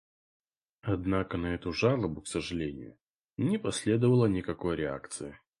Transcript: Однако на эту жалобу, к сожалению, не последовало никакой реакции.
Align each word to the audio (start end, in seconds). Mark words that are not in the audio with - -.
Однако 0.81 1.37
на 1.37 1.53
эту 1.53 1.73
жалобу, 1.73 2.21
к 2.21 2.27
сожалению, 2.27 2.97
не 3.37 3.59
последовало 3.59 4.25
никакой 4.25 4.75
реакции. 4.75 5.37